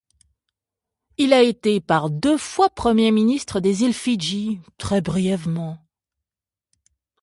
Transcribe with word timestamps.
Il 1.17 1.31
a 1.31 1.43
été 1.43 1.79
par 1.79 2.09
deux 2.09 2.39
fois 2.39 2.71
Premier 2.71 3.11
ministre 3.11 3.59
des 3.59 3.83
îles 3.83 3.93
Fidji, 3.93 4.59
très 4.79 4.99
brièvement. 4.99 5.77